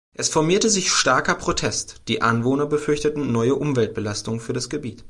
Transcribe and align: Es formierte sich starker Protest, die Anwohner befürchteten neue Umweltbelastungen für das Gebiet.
Es 0.15 0.29
formierte 0.29 0.67
sich 0.67 0.89
starker 0.89 1.35
Protest, 1.35 2.01
die 2.07 2.23
Anwohner 2.23 2.65
befürchteten 2.65 3.31
neue 3.31 3.53
Umweltbelastungen 3.53 4.39
für 4.39 4.51
das 4.51 4.67
Gebiet. 4.67 4.99